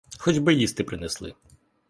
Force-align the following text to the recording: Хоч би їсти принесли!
Хоч 0.19 0.37
би 0.37 0.53
їсти 0.53 0.83
принесли! 0.83 1.33